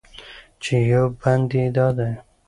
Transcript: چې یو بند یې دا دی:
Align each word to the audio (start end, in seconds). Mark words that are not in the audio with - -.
چې 0.63 0.75
یو 0.91 1.05
بند 1.19 1.49
یې 1.57 1.65
دا 1.75 1.87
دی: 1.97 2.11